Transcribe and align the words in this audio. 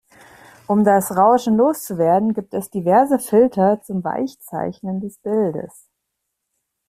Um 0.65 0.83
das 0.83 1.15
Rauschen 1.15 1.57
loszuwerden, 1.57 2.33
gibt 2.33 2.55
es 2.55 2.71
diverse 2.71 3.19
Filter 3.19 3.81
zum 3.83 4.03
Weichzeichnen 4.03 4.99
des 4.99 5.19
Bildes. 5.19 5.89